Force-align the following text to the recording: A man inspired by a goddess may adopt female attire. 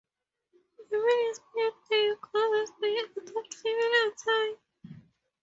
A 0.91 0.95
man 0.95 1.25
inspired 1.27 1.73
by 1.91 1.95
a 1.95 2.15
goddess 2.33 2.71
may 2.81 3.03
adopt 3.17 3.53
female 3.53 4.09
attire. 4.11 5.01